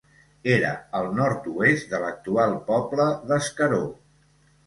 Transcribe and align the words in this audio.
Era 0.53 0.69
al 0.99 1.09
nord-oest 1.17 1.91
de 1.91 1.99
l'actual 2.05 2.57
poble 2.71 3.07
d'Escaró. 3.33 3.83